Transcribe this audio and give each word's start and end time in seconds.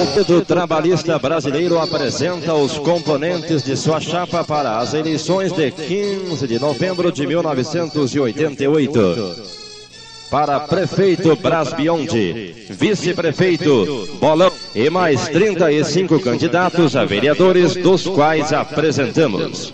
Partido 0.00 0.42
Trabalhista 0.42 1.18
Brasileiro 1.18 1.78
apresenta 1.78 2.54
os 2.54 2.78
componentes 2.78 3.62
de 3.62 3.76
sua 3.76 4.00
chapa 4.00 4.42
para 4.42 4.78
as 4.78 4.94
eleições 4.94 5.52
de 5.52 5.70
15 5.70 6.46
de 6.46 6.58
novembro 6.58 7.12
de 7.12 7.26
1988. 7.26 9.36
Para 10.30 10.60
prefeito 10.60 11.36
Bras 11.36 11.74
Biondi, 11.74 12.64
vice-prefeito 12.70 14.08
Bolão 14.18 14.50
e 14.74 14.88
mais 14.88 15.28
35 15.28 16.18
candidatos 16.20 16.96
a 16.96 17.04
vereadores, 17.04 17.74
dos 17.74 18.04
quais 18.04 18.54
apresentamos. 18.54 19.70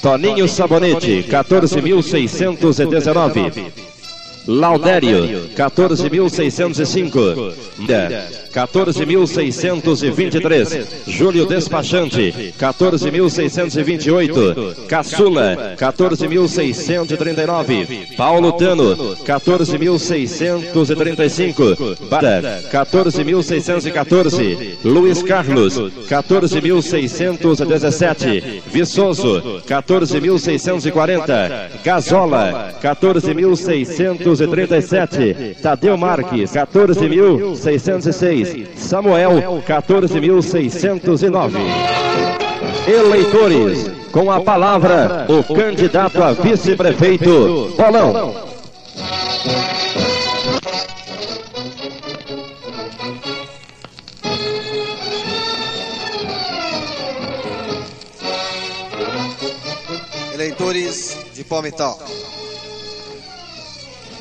Toninho 0.00 0.48
Sabonete, 0.48 1.26
14.619. 1.28 3.93
Laudério, 4.46 5.48
14.605. 5.56 7.54
14.623. 8.54 10.86
Júlio 11.06 11.46
Despachante, 11.46 12.52
14.628. 12.58 14.86
Caçula, 14.86 15.74
14.639. 15.76 18.14
Paulo 18.16 18.52
Tano, 18.52 19.16
14.635. 19.24 22.08
Bada, 22.08 22.62
14.614. 22.70 24.76
Luiz 24.84 25.22
Carlos, 25.22 25.74
14.617. 26.08 28.62
Viçoso, 28.70 29.62
14.640. 29.66 31.82
Gazola, 31.82 32.74
14.637. 34.34 35.60
Tadeu 35.60 35.96
Marques, 35.96 36.52
14.606. 36.52 38.76
Samuel, 38.76 39.62
14.609. 39.66 41.54
Eleitores, 42.86 43.90
com 44.12 44.30
a 44.30 44.40
palavra, 44.40 45.26
o 45.28 45.42
candidato 45.54 46.22
a 46.22 46.32
vice-prefeito, 46.32 47.74
Bolão. 47.76 48.44
Eleitores 60.34 61.16
de 61.32 61.42
Palmital. 61.44 61.98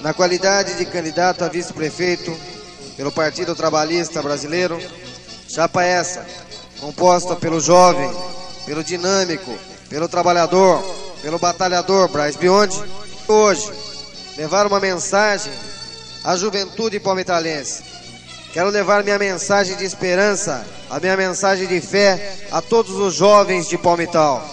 Na 0.03 0.13
qualidade 0.13 0.73
de 0.73 0.85
candidato 0.85 1.45
a 1.45 1.47
vice-prefeito 1.47 2.37
pelo 2.97 3.09
Partido 3.09 3.55
Trabalhista 3.55 4.21
Brasileiro, 4.21 4.77
chapa 5.47 5.81
essa, 5.81 6.25
composta 6.81 7.37
pelo 7.37 7.61
jovem, 7.61 8.11
pelo 8.65 8.83
dinâmico, 8.83 9.57
pelo 9.87 10.09
trabalhador, 10.09 10.83
pelo 11.21 11.39
batalhador 11.39 12.09
Braz 12.09 12.35
Biondi, 12.35 12.77
hoje 13.29 13.71
levar 14.35 14.67
uma 14.67 14.77
mensagem 14.77 15.53
à 16.21 16.35
juventude 16.35 16.99
palmitalense. 16.99 17.81
Quero 18.51 18.71
levar 18.71 19.05
minha 19.05 19.17
mensagem 19.17 19.77
de 19.77 19.85
esperança, 19.85 20.65
a 20.89 20.99
minha 20.99 21.15
mensagem 21.15 21.65
de 21.65 21.79
fé 21.79 22.39
a 22.51 22.61
todos 22.61 22.91
os 22.91 23.13
jovens 23.13 23.69
de 23.69 23.77
Palmital. 23.77 24.45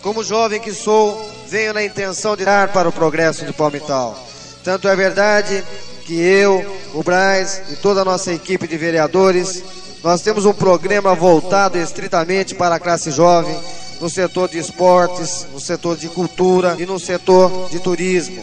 Como 0.00 0.22
jovem 0.22 0.60
que 0.60 0.72
sou, 0.72 1.28
venho 1.48 1.74
na 1.74 1.82
intenção 1.82 2.36
de 2.36 2.44
dar 2.44 2.72
para 2.72 2.88
o 2.88 2.92
progresso 2.92 3.44
de 3.44 3.52
Palmital. 3.52 4.25
Tanto 4.66 4.88
é 4.88 4.96
verdade 4.96 5.62
que 6.04 6.20
eu, 6.20 6.80
o 6.92 7.00
Braz 7.00 7.62
e 7.70 7.76
toda 7.76 8.00
a 8.00 8.04
nossa 8.04 8.32
equipe 8.32 8.66
de 8.66 8.76
vereadores, 8.76 9.62
nós 10.02 10.22
temos 10.22 10.44
um 10.44 10.52
programa 10.52 11.14
voltado 11.14 11.78
estritamente 11.78 12.52
para 12.52 12.74
a 12.74 12.80
classe 12.80 13.12
jovem, 13.12 13.56
no 14.00 14.10
setor 14.10 14.48
de 14.48 14.58
esportes, 14.58 15.46
no 15.52 15.60
setor 15.60 15.96
de 15.96 16.08
cultura 16.08 16.74
e 16.80 16.84
no 16.84 16.98
setor 16.98 17.68
de 17.70 17.78
turismo. 17.78 18.42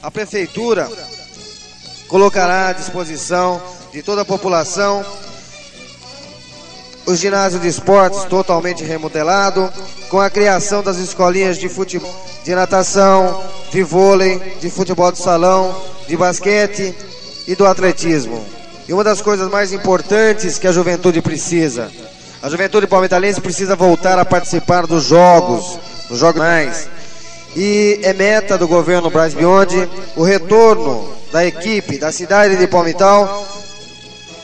A 0.00 0.12
prefeitura 0.12 0.88
colocará 2.06 2.68
à 2.68 2.72
disposição 2.72 3.60
de 3.92 4.00
toda 4.00 4.22
a 4.22 4.24
população 4.24 5.04
o 7.04 7.16
ginásio 7.16 7.58
de 7.58 7.66
esportes 7.66 8.22
totalmente 8.26 8.84
remodelado, 8.84 9.68
com 10.08 10.20
a 10.20 10.30
criação 10.30 10.84
das 10.84 10.98
escolinhas 10.98 11.58
de 11.58 11.68
futebol, 11.68 12.14
de 12.44 12.54
natação, 12.54 13.57
de 13.70 13.82
vôlei, 13.82 14.56
de 14.60 14.70
futebol 14.70 15.12
de 15.12 15.18
salão, 15.18 15.74
de 16.06 16.16
basquete 16.16 16.94
e 17.46 17.54
do 17.54 17.66
atletismo. 17.66 18.44
E 18.88 18.92
uma 18.92 19.04
das 19.04 19.20
coisas 19.20 19.50
mais 19.50 19.72
importantes 19.72 20.58
que 20.58 20.66
a 20.66 20.72
juventude 20.72 21.20
precisa, 21.20 21.90
a 22.40 22.48
juventude 22.48 22.86
palmitalense 22.86 23.40
precisa 23.40 23.74
voltar 23.74 24.18
a 24.18 24.24
participar 24.24 24.86
dos 24.86 25.04
jogos, 25.04 25.78
dos 26.08 26.18
jogos 26.18 26.40
mais. 26.40 26.88
E 27.56 27.98
é 28.02 28.12
meta 28.12 28.56
do 28.56 28.68
governo 28.68 29.10
Braz 29.10 29.34
Beyond 29.34 29.88
o 30.16 30.22
retorno 30.22 31.12
da 31.32 31.44
equipe 31.44 31.98
da 31.98 32.12
cidade 32.12 32.56
de 32.56 32.66
Palmital 32.66 33.46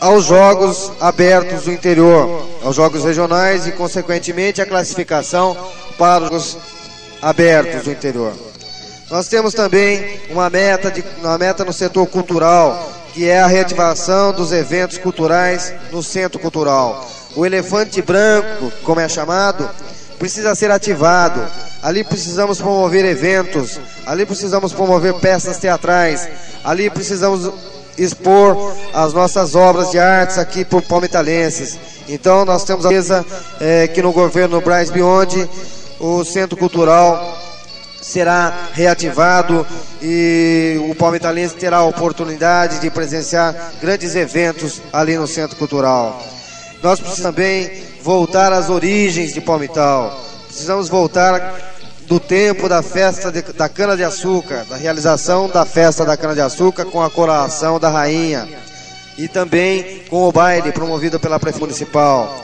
aos 0.01 0.27
jogos 0.27 0.93
abertos 1.01 1.63
do 1.63 1.73
interior, 1.73 2.47
aos 2.63 2.77
jogos 2.77 3.05
regionais 3.05 3.67
e, 3.67 3.73
consequentemente, 3.73 4.61
a 4.61 4.67
classificação 4.67 5.57
para 5.97 6.35
os 6.35 6.59
abertos 7.23 7.85
do 7.85 7.93
interior. 7.93 8.35
Nós 9.11 9.29
temos 9.29 9.53
também 9.53 10.19
uma 10.31 10.49
meta, 10.49 10.91
de, 10.91 11.05
uma 11.21 11.37
meta 11.37 11.65
no 11.65 11.73
setor 11.73 12.07
cultural, 12.07 12.91
que 13.13 13.29
é 13.29 13.41
a 13.41 13.47
reativação 13.47 14.33
dos 14.33 14.51
eventos 14.51 14.99
culturais 14.99 15.73
no 15.93 16.03
centro 16.03 16.39
cultural. 16.39 17.09
O 17.37 17.45
elefante 17.45 18.01
branco, 18.01 18.73
como 18.83 19.01
é 19.01 19.09
chamado, 19.09 19.69
precisa 20.19 20.55
ser 20.55 20.71
ativado. 20.71 21.41
Ali 21.83 22.03
precisamos 22.03 22.59
promover 22.59 23.05
eventos, 23.05 23.79
ali 24.07 24.25
precisamos 24.25 24.73
promover 24.73 25.13
peças 25.15 25.59
teatrais, 25.59 26.27
ali 26.65 26.89
precisamos 26.89 27.53
expor 27.99 28.75
as 28.93 29.13
nossas 29.13 29.55
obras 29.55 29.91
de 29.91 29.99
artes 29.99 30.39
aqui 30.39 30.65
por 30.65 30.81
palmitalenses. 30.81 31.79
Então 32.09 32.47
nós 32.47 32.65
temos 32.65 32.87
a 32.87 32.89
certeza 32.89 33.27
é, 33.61 33.87
que 33.87 34.01
no 34.01 34.13
governo 34.13 34.63
Braz 34.63 34.89
Beyond 34.91 35.49
o 36.01 36.25
Centro 36.25 36.57
Cultural 36.57 37.39
será 38.05 38.69
reativado 38.75 39.67
e 40.03 40.79
o 40.91 40.95
palmitalense 40.95 41.55
terá 41.55 41.79
a 41.79 41.85
oportunidade 41.85 42.79
de 42.79 42.91
presenciar 42.91 43.73
grandes 43.81 44.15
eventos 44.15 44.83
ali 44.93 45.17
no 45.17 45.27
Centro 45.27 45.57
Cultural. 45.57 46.23
Nós 46.83 47.01
precisamos 47.01 47.35
também 47.35 47.83
voltar 48.03 48.53
às 48.53 48.69
origens 48.69 49.33
de 49.33 49.41
Palmital. 49.41 50.21
Precisamos 50.47 50.91
voltar 50.91 51.59
do 52.07 52.21
tempo 52.21 52.69
da 52.69 52.83
festa 52.83 53.33
de, 53.33 53.41
da 53.41 53.71
cana-de-açúcar, 53.71 54.67
da 54.69 54.77
realização 54.77 55.49
da 55.49 55.65
festa 55.65 56.05
da 56.05 56.15
cana-de-açúcar 56.15 56.85
com 56.85 57.03
a 57.03 57.09
coroação 57.09 57.81
da 57.81 57.89
rainha 57.89 58.47
e 59.17 59.27
também 59.27 60.01
com 60.11 60.29
o 60.29 60.33
baile 60.33 60.73
promovido 60.73 61.19
pela 61.19 61.41
Prefeitura 61.41 61.71
Municipal. 61.71 62.44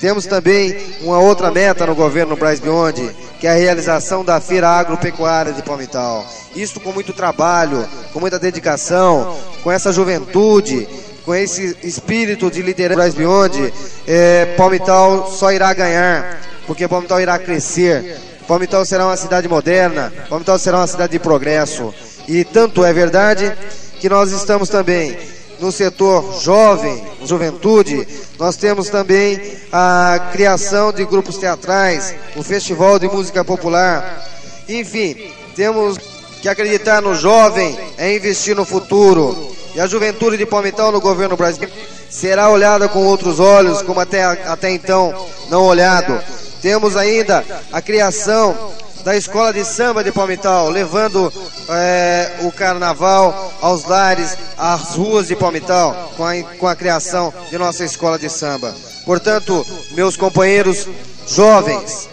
Temos 0.00 0.26
também 0.26 0.76
uma 1.02 1.18
outra 1.18 1.50
meta 1.50 1.84
no 1.84 1.94
governo 1.94 2.36
Braz 2.36 2.60
Beyond, 2.60 3.10
que 3.40 3.46
é 3.46 3.50
a 3.50 3.54
realização 3.54 4.24
da 4.24 4.40
Feira 4.40 4.68
Agropecuária 4.68 5.52
de 5.52 5.62
Palmital. 5.62 6.24
Isso 6.54 6.78
com 6.78 6.92
muito 6.92 7.12
trabalho, 7.12 7.84
com 8.12 8.20
muita 8.20 8.38
dedicação, 8.38 9.36
com 9.62 9.72
essa 9.72 9.92
juventude, 9.92 10.88
com 11.24 11.34
esse 11.34 11.76
espírito 11.82 12.50
de 12.50 12.62
liderança 12.62 12.96
Braz 12.96 13.14
Beyond, 13.14 13.74
é, 14.06 14.46
Palmital 14.56 15.30
só 15.32 15.52
irá 15.52 15.74
ganhar, 15.74 16.40
porque 16.66 16.86
Palmital 16.86 17.20
irá 17.20 17.38
crescer, 17.38 18.18
Palmital 18.46 18.84
será 18.84 19.04
uma 19.04 19.16
cidade 19.16 19.48
moderna, 19.48 20.12
Palmital 20.28 20.58
será 20.58 20.78
uma 20.78 20.86
cidade 20.86 21.12
de 21.12 21.18
progresso. 21.18 21.92
E 22.28 22.44
tanto 22.44 22.84
é 22.84 22.92
verdade 22.92 23.52
que 24.00 24.08
nós 24.08 24.30
estamos 24.30 24.68
também 24.68 25.18
no 25.60 25.72
setor 25.72 26.40
jovem, 26.40 27.02
juventude, 27.28 28.08
nós 28.38 28.56
temos 28.56 28.88
também 28.88 29.40
a 29.70 30.30
criação 30.32 30.92
de 30.92 31.04
grupos 31.04 31.36
teatrais, 31.36 32.14
o 32.34 32.42
Festival 32.42 32.98
de 32.98 33.06
Música 33.06 33.44
Popular. 33.44 34.26
Enfim, 34.68 35.30
temos 35.54 35.98
que 36.40 36.48
acreditar 36.48 37.02
no 37.02 37.14
jovem 37.14 37.78
é 37.96 38.14
investir 38.14 38.56
no 38.56 38.64
futuro. 38.64 39.54
E 39.74 39.80
a 39.80 39.86
juventude 39.86 40.36
de 40.36 40.46
Palmital 40.46 40.90
no 40.90 41.00
governo 41.00 41.36
brasileiro 41.36 41.74
será 42.08 42.48
olhada 42.48 42.88
com 42.88 43.04
outros 43.04 43.38
olhos, 43.38 43.82
como 43.82 44.00
até, 44.00 44.24
até 44.24 44.70
então 44.70 45.26
não 45.50 45.64
olhado. 45.64 46.18
Temos 46.62 46.96
ainda 46.96 47.44
a 47.70 47.80
criação 47.82 48.72
da 49.08 49.16
escola 49.16 49.54
de 49.54 49.64
samba 49.64 50.04
de 50.04 50.12
Palmital, 50.12 50.68
levando 50.68 51.32
é, 51.70 52.40
o 52.42 52.52
carnaval 52.52 53.54
aos 53.58 53.84
lares, 53.84 54.36
às 54.58 54.96
ruas 54.96 55.28
de 55.28 55.34
Palmital, 55.34 56.12
com 56.14 56.26
a, 56.26 56.42
com 56.58 56.68
a 56.68 56.76
criação 56.76 57.32
de 57.48 57.56
nossa 57.56 57.86
escola 57.86 58.18
de 58.18 58.28
samba. 58.28 58.74
Portanto, 59.06 59.66
meus 59.92 60.14
companheiros 60.14 60.86
jovens, 61.26 62.06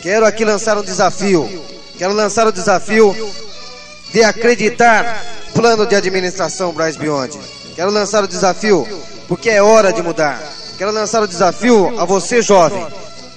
quero 0.00 0.24
aqui 0.24 0.42
lançar 0.42 0.78
um 0.78 0.82
desafio. 0.82 1.46
Quero 1.98 2.14
lançar 2.14 2.46
o 2.46 2.52
desafio 2.52 3.14
de 4.10 4.24
acreditar 4.24 5.22
plano 5.52 5.86
de 5.86 5.94
administração 5.94 6.72
Braz 6.72 6.96
Beyond. 6.96 7.38
Quero 7.76 7.90
lançar 7.90 8.24
o 8.24 8.28
desafio 8.28 8.88
porque 9.28 9.50
é 9.50 9.62
hora 9.62 9.92
de 9.92 10.00
mudar. 10.00 10.40
Quero 10.78 10.92
lançar 10.92 11.22
o 11.22 11.28
desafio 11.28 12.00
a 12.00 12.06
você, 12.06 12.40
jovem, 12.40 12.86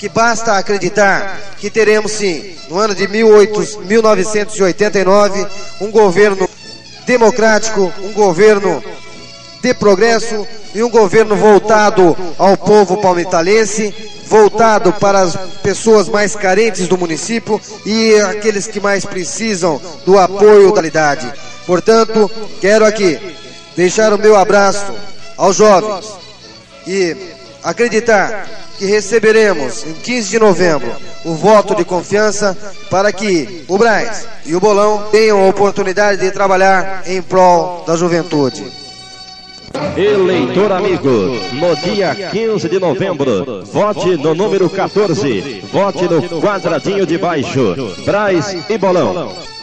que 0.06 0.10
basta 0.10 0.56
acreditar 0.56 1.56
que 1.58 1.68
teremos 1.68 2.12
sim, 2.12 2.56
no 2.70 2.78
ano 2.78 2.94
de 2.94 3.08
18, 3.08 3.80
1989, 3.88 5.48
um 5.82 5.90
governo 5.90 6.48
democrático, 7.08 7.92
um 8.04 8.14
governo 8.14 8.84
de 9.64 9.74
progresso 9.74 10.46
e 10.76 10.84
um 10.84 10.92
governo 10.92 11.36
voltado 11.36 12.16
ao 12.38 12.56
povo 12.56 12.98
palmitalense, 12.98 13.92
voltado 14.28 14.94
para 14.94 15.22
as 15.22 15.36
pessoas 15.64 16.08
mais 16.08 16.36
carentes 16.36 16.88
do 16.88 17.00
município 17.00 17.60
e 17.84 18.14
aqueles 18.30 18.68
que 18.68 18.80
mais 18.80 19.06
precisam 19.06 19.82
do 20.06 20.20
apoio 20.20 20.68
da 20.70 20.82
realidade. 20.82 21.34
Portanto, 21.66 22.30
quero 22.62 22.86
aqui 22.86 23.20
deixar 23.76 24.14
o 24.14 24.20
meu 24.20 24.36
abraço 24.36 24.86
aos 25.36 25.56
jovens 25.56 26.06
e 26.86 27.18
acreditar 27.64 28.65
que 28.78 28.86
receberemos 28.86 29.86
em 29.86 29.94
15 29.94 30.30
de 30.30 30.40
novembro 30.40 30.92
o 31.24 31.34
voto 31.34 31.76
de 31.76 31.84
confiança 31.84 32.58
para 32.90 33.12
que 33.12 33.64
o 33.68 33.78
Braz 33.78 34.28
e 34.46 34.56
o 34.56 34.60
Bolão 34.60 35.08
tenham 35.12 35.44
a 35.44 35.50
oportunidade 35.50 36.22
de 36.22 36.32
trabalhar 36.32 37.04
em 37.06 37.22
prol 37.22 37.84
da 37.86 37.96
juventude. 37.96 38.64
Eleitor 39.98 40.72
amigo, 40.72 41.10
no 41.54 41.76
dia 41.76 42.16
15 42.32 42.70
de 42.70 42.80
novembro, 42.80 43.64
vote 43.66 44.16
no 44.18 44.34
número 44.34 44.70
14, 44.70 45.64
vote 45.72 46.04
no 46.06 46.42
quadradinho 46.42 47.06
de 47.06 47.18
baixo, 47.18 47.76
Braz 48.06 48.56
e 48.70 48.78
Bolão. 48.78 49.55